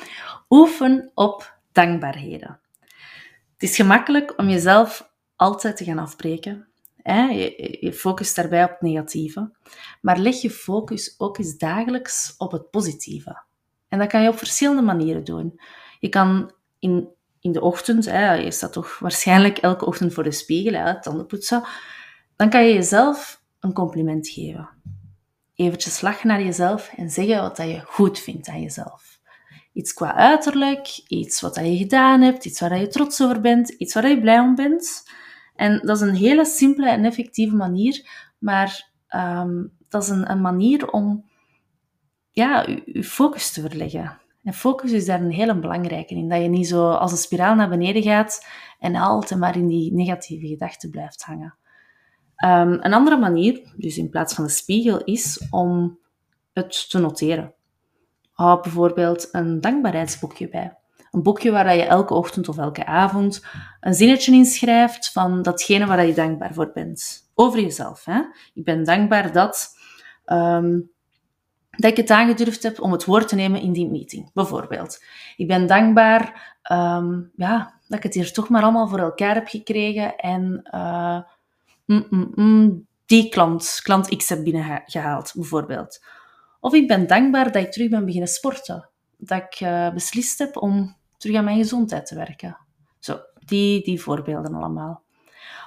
Oefen 0.48 1.10
op 1.14 1.58
dankbaarheden. 1.72 2.60
Het 3.52 3.68
is 3.68 3.76
gemakkelijk 3.76 4.38
om 4.38 4.48
jezelf 4.48 5.10
altijd 5.36 5.76
te 5.76 5.84
gaan 5.84 5.98
afbreken 5.98 6.68
je, 7.12 7.92
focust 7.92 8.36
daarbij 8.36 8.64
op 8.64 8.70
het 8.70 8.80
negatieve. 8.80 9.50
Maar 10.00 10.18
leg 10.18 10.40
je 10.40 10.50
focus 10.50 11.14
ook 11.18 11.38
eens 11.38 11.56
dagelijks 11.56 12.34
op 12.36 12.52
het 12.52 12.70
positieve. 12.70 13.42
En 13.88 13.98
dat 13.98 14.08
kan 14.08 14.22
je 14.22 14.28
op 14.28 14.38
verschillende 14.38 14.82
manieren 14.82 15.24
doen. 15.24 15.60
Je 16.00 16.08
kan 16.08 16.52
in, 16.78 17.08
in 17.40 17.52
de 17.52 17.60
ochtend, 17.60 18.04
hè, 18.04 18.32
je 18.32 18.50
staat 18.50 18.72
toch 18.72 18.98
waarschijnlijk 18.98 19.58
elke 19.58 19.86
ochtend 19.86 20.14
voor 20.14 20.22
de 20.22 20.32
spiegel, 20.32 20.72
hè, 20.72 21.00
tanden 21.02 21.26
poetsen, 21.26 21.64
dan 22.36 22.50
kan 22.50 22.64
je 22.64 22.74
jezelf 22.74 23.42
een 23.60 23.72
compliment 23.72 24.28
geven. 24.28 24.68
Eventjes 25.54 26.00
lachen 26.00 26.28
naar 26.28 26.42
jezelf 26.42 26.92
en 26.96 27.10
zeggen 27.10 27.40
wat 27.40 27.56
dat 27.56 27.68
je 27.68 27.80
goed 27.80 28.18
vindt 28.18 28.48
aan 28.48 28.62
jezelf. 28.62 29.20
Iets 29.72 29.92
qua 29.92 30.14
uiterlijk, 30.14 31.00
iets 31.08 31.40
wat 31.40 31.54
je 31.54 31.76
gedaan 31.76 32.20
hebt, 32.20 32.44
iets 32.44 32.60
waar 32.60 32.78
je 32.78 32.86
trots 32.86 33.22
over 33.22 33.40
bent, 33.40 33.68
iets 33.68 33.94
waar 33.94 34.08
je 34.08 34.20
blij 34.20 34.38
om 34.38 34.54
bent. 34.54 35.10
En 35.54 35.80
dat 35.82 35.96
is 35.96 36.02
een 36.02 36.14
hele 36.14 36.44
simpele 36.44 36.90
en 36.90 37.04
effectieve 37.04 37.56
manier, 37.56 38.08
maar 38.38 38.90
ehm, 39.06 39.64
dat 39.88 40.02
is 40.02 40.08
een, 40.08 40.30
een, 40.30 40.40
manier 40.40 40.90
om 40.90 41.24
ja, 42.30 42.66
je, 42.66 43.04
focus 43.04 43.52
te 43.52 43.60
verleggen. 43.60 44.20
En 44.42 44.52
focus 44.52 44.92
is 44.92 45.06
daar 45.06 45.20
een 45.20 45.30
hele 45.30 45.58
belangrijke 45.58 46.14
in, 46.14 46.28
dat 46.28 46.42
je 46.42 46.48
niet 46.48 46.68
zo 46.68 46.90
als 46.90 47.12
een 47.12 47.18
spiraal 47.18 47.54
naar 47.54 47.68
beneden 47.68 48.02
gaat 48.02 48.46
en 48.78 48.94
altijd 48.94 49.40
maar 49.40 49.56
in 49.56 49.66
die 49.66 49.92
negatieve 49.92 50.46
gedachten 50.46 50.90
blijft 50.90 51.22
hangen. 51.22 51.56
Ehm, 52.36 52.72
een 52.72 52.92
andere 52.92 53.16
manier, 53.16 53.72
dus 53.76 53.98
in 53.98 54.08
plaats 54.08 54.34
van 54.34 54.44
de 54.44 54.50
spiegel, 54.50 55.04
is 55.04 55.46
om 55.50 55.98
het 56.52 56.90
te 56.90 56.98
noteren. 56.98 57.54
Hou 58.32 58.62
bijvoorbeeld 58.62 59.28
een 59.32 59.60
dankbaarheidsboekje 59.60 60.48
bij. 60.48 60.76
Een 61.10 61.22
boekje 61.22 61.50
waar 61.50 61.76
je 61.76 61.82
elke 61.82 62.14
ochtend 62.14 62.48
of 62.48 62.58
elke 62.58 62.86
avond 62.86 63.44
een 63.80 63.94
zinnetje 63.94 64.32
inschrijft 64.32 65.12
van 65.12 65.42
datgene 65.42 65.86
waar 65.86 66.06
je 66.06 66.14
dankbaar 66.14 66.54
voor 66.54 66.70
bent. 66.74 67.30
Over 67.34 67.60
jezelf. 67.60 68.04
Hè? 68.04 68.20
Ik 68.54 68.64
ben 68.64 68.84
dankbaar 68.84 69.32
dat, 69.32 69.76
um, 70.26 70.90
dat 71.78 71.90
ik 71.90 71.96
het 71.96 72.10
aangedurfd 72.10 72.62
heb 72.62 72.80
om 72.80 72.92
het 72.92 73.04
woord 73.04 73.28
te 73.28 73.34
nemen 73.34 73.60
in 73.60 73.72
die 73.72 73.90
meeting, 73.90 74.30
bijvoorbeeld. 74.32 75.04
Ik 75.36 75.46
ben 75.46 75.66
dankbaar 75.66 76.56
um, 76.72 77.30
ja, 77.36 77.74
dat 77.88 77.98
ik 77.98 78.02
het 78.02 78.14
hier 78.14 78.32
toch 78.32 78.48
maar 78.48 78.62
allemaal 78.62 78.88
voor 78.88 78.98
elkaar 78.98 79.34
heb 79.34 79.48
gekregen 79.48 80.16
en 80.16 80.68
uh, 80.74 81.20
mm, 81.86 82.06
mm, 82.10 82.32
mm, 82.34 82.86
die 83.06 83.28
klant, 83.28 83.80
klant 83.82 84.16
X 84.16 84.28
heb 84.28 84.44
binnengehaald, 84.44 85.32
bijvoorbeeld. 85.34 86.04
Of 86.60 86.74
ik 86.74 86.88
ben 86.88 87.06
dankbaar 87.06 87.52
dat 87.52 87.62
ik 87.62 87.72
terug 87.72 87.88
ben 87.88 88.04
beginnen 88.04 88.28
sporten. 88.28 88.88
Dat 89.16 89.42
ik 89.42 89.60
uh, 89.60 89.92
beslist 89.92 90.38
heb 90.38 90.56
om 90.56 90.96
terug 91.16 91.36
aan 91.36 91.44
mijn 91.44 91.56
gezondheid 91.56 92.06
te 92.06 92.14
werken. 92.14 92.58
Zo, 92.98 93.18
die, 93.44 93.82
die 93.82 94.02
voorbeelden 94.02 94.54
allemaal. 94.54 95.02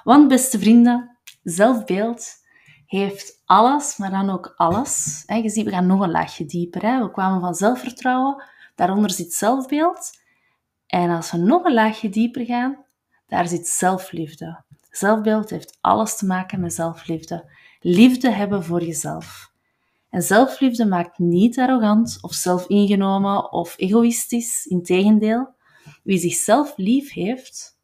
Want 0.04 0.28
beste 0.28 0.58
vrienden, 0.58 1.18
zelfbeeld 1.42 2.41
heeft 2.98 3.42
alles, 3.44 3.96
maar 3.96 4.10
dan 4.10 4.30
ook 4.30 4.54
alles. 4.56 5.22
Je 5.26 5.48
ziet, 5.48 5.64
we 5.64 5.70
gaan 5.70 5.86
nog 5.86 6.00
een 6.00 6.10
laagje 6.10 6.44
dieper. 6.44 7.00
We 7.02 7.10
kwamen 7.10 7.40
van 7.40 7.54
zelfvertrouwen, 7.54 8.44
daaronder 8.74 9.10
zit 9.10 9.32
zelfbeeld. 9.32 10.10
En 10.86 11.10
als 11.10 11.30
we 11.30 11.38
nog 11.38 11.64
een 11.64 11.74
laagje 11.74 12.08
dieper 12.08 12.44
gaan, 12.44 12.84
daar 13.26 13.48
zit 13.48 13.68
zelfliefde. 13.68 14.62
Zelfbeeld 14.90 15.50
heeft 15.50 15.78
alles 15.80 16.16
te 16.16 16.26
maken 16.26 16.60
met 16.60 16.74
zelfliefde. 16.74 17.50
Liefde 17.80 18.30
hebben 18.30 18.64
voor 18.64 18.82
jezelf. 18.82 19.52
En 20.10 20.22
zelfliefde 20.22 20.86
maakt 20.86 21.18
niet 21.18 21.58
arrogant 21.58 22.18
of 22.20 22.34
zelfingenomen 22.34 23.52
of 23.52 23.74
egoïstisch. 23.78 24.66
Integendeel, 24.66 25.54
wie 26.02 26.18
zichzelf 26.18 26.72
lief 26.76 27.12
heeft, 27.12 27.78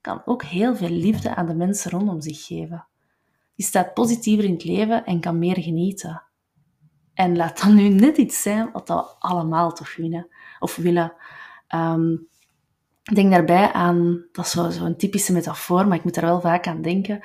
kan 0.00 0.22
ook 0.24 0.42
heel 0.42 0.76
veel 0.76 0.90
liefde 0.90 1.34
aan 1.34 1.46
de 1.46 1.54
mensen 1.54 1.90
rondom 1.90 2.20
zich 2.20 2.46
geven. 2.46 2.86
Die 3.56 3.66
staat 3.66 3.94
positiever 3.94 4.44
in 4.44 4.52
het 4.52 4.64
leven 4.64 5.04
en 5.04 5.20
kan 5.20 5.38
meer 5.38 5.60
genieten. 5.60 6.22
En 7.14 7.36
laat 7.36 7.62
dan 7.62 7.74
nu 7.74 7.88
net 7.88 8.16
iets 8.16 8.42
zijn 8.42 8.70
wat 8.72 8.88
we 8.88 8.94
allemaal 9.18 9.72
toch 9.72 9.96
winnen 9.96 10.28
of 10.58 10.76
willen. 10.76 11.12
Ik 13.02 13.14
denk 13.14 13.30
daarbij 13.30 13.72
aan, 13.72 14.26
dat 14.32 14.44
is 14.44 14.50
zo'n 14.50 14.72
zo 14.72 14.96
typische 14.96 15.32
metafoor, 15.32 15.86
maar 15.86 15.96
ik 15.96 16.04
moet 16.04 16.14
daar 16.14 16.24
wel 16.24 16.40
vaak 16.40 16.66
aan 16.66 16.82
denken. 16.82 17.20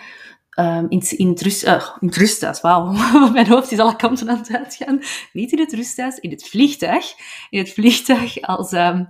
Um, 0.59 0.85
in, 0.89 1.17
in, 1.17 1.27
het 1.27 1.41
rust, 1.41 1.67
uh, 1.67 1.95
in 1.99 2.09
rusthuis, 2.09 2.61
wauw, 2.61 2.91
mijn 3.31 3.47
hoofd 3.47 3.71
is 3.71 3.79
alle 3.79 3.95
kanten 3.95 4.29
aan 4.29 4.37
het 4.37 4.55
uitgaan. 4.55 5.01
Niet 5.33 5.51
in 5.51 5.59
het 5.59 5.73
rusthuis, 5.73 6.17
in 6.17 6.29
het 6.29 6.47
vliegtuig. 6.47 7.13
In 7.49 7.59
het 7.59 7.73
vliegtuig, 7.73 8.41
als, 8.41 8.71
um, 8.71 9.07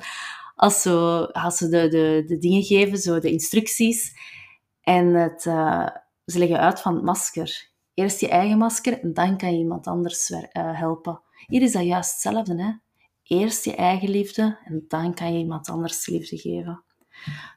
als, 0.55 0.81
zo, 0.81 1.23
als 1.23 1.57
ze 1.57 1.69
de, 1.69 1.87
de, 1.87 2.23
de 2.27 2.37
dingen 2.37 2.63
geven, 2.63 2.97
zo 2.97 3.19
de 3.19 3.31
instructies. 3.31 4.13
En 4.81 5.13
het, 5.13 5.45
uh, 5.45 5.87
ze 6.29 6.39
leggen 6.39 6.59
uit 6.59 6.81
van 6.81 6.95
het 6.95 7.03
masker. 7.03 7.69
Eerst 7.93 8.19
je 8.19 8.27
eigen 8.27 8.57
masker 8.57 9.01
en 9.01 9.13
dan 9.13 9.37
kan 9.37 9.51
je 9.51 9.57
iemand 9.57 9.87
anders 9.87 10.29
uh, 10.29 10.39
helpen. 10.53 11.21
Hier 11.47 11.61
is 11.61 11.71
dat 11.71 11.85
juist 11.85 12.11
hetzelfde. 12.11 12.63
Hè? 12.63 12.71
Eerst 13.23 13.65
je 13.65 13.75
eigen 13.75 14.09
liefde 14.09 14.59
en 14.63 14.85
dan 14.87 15.13
kan 15.13 15.33
je 15.33 15.39
iemand 15.39 15.69
anders 15.69 16.07
liefde 16.07 16.37
geven. 16.37 16.83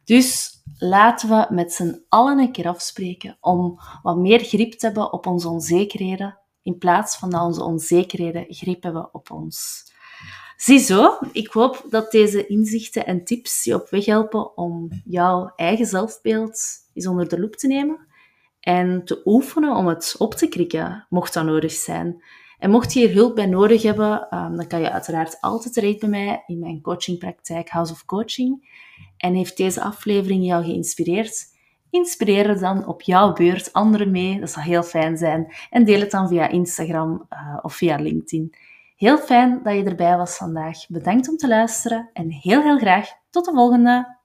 Dus 0.04 0.60
laten 0.78 1.28
we 1.28 1.46
met 1.54 1.72
z'n 1.72 2.04
allen 2.08 2.38
een 2.38 2.52
keer 2.52 2.68
afspreken 2.68 3.36
om 3.40 3.78
wat 4.02 4.16
meer 4.16 4.40
grip 4.40 4.72
te 4.72 4.86
hebben 4.86 5.12
op 5.12 5.26
onze 5.26 5.48
onzekerheden, 5.48 6.38
in 6.62 6.78
plaats 6.78 7.16
van 7.16 7.30
dat 7.30 7.42
onze 7.42 7.62
onzekerheden 7.62 8.44
grip 8.48 8.82
hebben 8.82 9.14
op 9.14 9.30
ons. 9.30 9.90
Ziezo, 10.56 11.18
ik 11.32 11.48
hoop 11.52 11.86
dat 11.90 12.10
deze 12.10 12.46
inzichten 12.46 13.06
en 13.06 13.24
tips 13.24 13.64
je 13.64 13.74
op 13.74 13.88
weg 13.90 14.04
helpen 14.04 14.56
om 14.56 14.88
jouw 15.04 15.52
eigen 15.56 15.86
zelfbeeld 15.86 16.60
eens 16.92 17.06
onder 17.06 17.28
de 17.28 17.40
loep 17.40 17.56
te 17.56 17.66
nemen 17.66 18.10
en 18.62 19.04
te 19.04 19.22
oefenen 19.24 19.76
om 19.76 19.86
het 19.86 20.14
op 20.18 20.34
te 20.34 20.48
krikken, 20.48 21.06
mocht 21.08 21.34
dat 21.34 21.44
nodig 21.44 21.72
zijn. 21.72 22.22
En 22.58 22.70
mocht 22.70 22.92
je 22.92 23.00
hier 23.00 23.14
hulp 23.14 23.34
bij 23.34 23.46
nodig 23.46 23.82
hebben, 23.82 24.36
um, 24.38 24.56
dan 24.56 24.66
kan 24.66 24.80
je 24.80 24.90
uiteraard 24.90 25.40
altijd 25.40 25.74
terecht 25.74 26.00
bij 26.00 26.08
mij 26.08 26.42
in 26.46 26.58
mijn 26.58 26.80
coachingpraktijk 26.80 27.68
House 27.68 27.92
of 27.92 28.04
Coaching. 28.04 28.80
En 29.16 29.34
heeft 29.34 29.56
deze 29.56 29.82
aflevering 29.82 30.44
jou 30.44 30.64
geïnspireerd? 30.64 31.50
Inspireer 31.90 32.48
er 32.48 32.58
dan 32.58 32.86
op 32.86 33.02
jouw 33.02 33.32
beurt 33.32 33.72
anderen 33.72 34.10
mee, 34.10 34.40
dat 34.40 34.50
zal 34.50 34.62
heel 34.62 34.82
fijn 34.82 35.16
zijn. 35.16 35.54
En 35.70 35.84
deel 35.84 36.00
het 36.00 36.10
dan 36.10 36.28
via 36.28 36.48
Instagram 36.48 37.26
uh, 37.30 37.58
of 37.62 37.74
via 37.74 37.96
LinkedIn. 37.96 38.54
Heel 38.96 39.18
fijn 39.18 39.60
dat 39.62 39.74
je 39.74 39.84
erbij 39.84 40.16
was 40.16 40.36
vandaag. 40.36 40.86
Bedankt 40.88 41.28
om 41.28 41.36
te 41.36 41.48
luisteren 41.48 42.10
en 42.12 42.30
heel 42.30 42.62
heel 42.62 42.78
graag 42.78 43.08
tot 43.30 43.44
de 43.44 43.52
volgende! 43.52 44.21